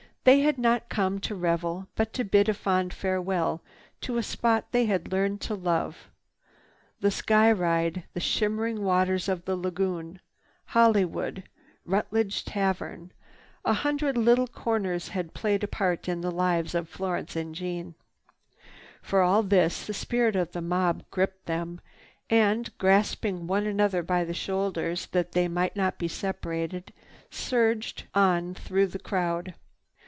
They 0.23 0.41
had 0.41 0.59
not 0.59 0.87
come 0.87 1.17
to 1.21 1.33
revel 1.33 1.87
but 1.95 2.13
to 2.13 2.23
bid 2.23 2.47
a 2.47 2.53
fond 2.53 2.93
farewell 2.93 3.63
to 4.01 4.17
a 4.19 4.23
spot 4.23 4.71
they 4.71 4.85
had 4.85 5.11
learned 5.11 5.41
to 5.41 5.55
love. 5.55 6.11
The 6.99 7.09
Sky 7.09 7.51
Ride, 7.51 8.03
the 8.13 8.19
shimmering 8.19 8.83
waters 8.83 9.27
of 9.27 9.45
the 9.45 9.55
lagoon, 9.55 10.21
Hollywood, 10.65 11.49
Rutledge 11.85 12.45
Tavern—a 12.45 13.73
hundred 13.73 14.15
little 14.15 14.45
corners 14.45 15.07
had 15.07 15.33
played 15.33 15.63
a 15.63 15.67
part 15.67 16.07
in 16.07 16.21
the 16.21 16.29
lives 16.29 16.75
of 16.75 16.87
Florence 16.87 17.35
and 17.35 17.55
Jeanne. 17.55 17.95
For 19.01 19.21
all 19.23 19.41
this, 19.41 19.87
the 19.87 19.91
spirit 19.95 20.35
of 20.35 20.51
the 20.51 20.61
mob 20.61 21.03
gripped 21.09 21.47
them 21.47 21.81
and, 22.29 22.69
grasping 22.77 23.47
one 23.47 23.65
another 23.65 24.03
by 24.03 24.23
the 24.23 24.35
shoulders 24.35 25.07
that 25.13 25.31
they 25.31 25.47
might 25.47 25.75
not 25.75 25.97
be 25.97 26.07
separated, 26.07 26.85
they 26.85 26.93
surged 27.31 28.03
on 28.13 28.53
through 28.53 28.85
the 28.85 28.99
crowd. 28.99 29.55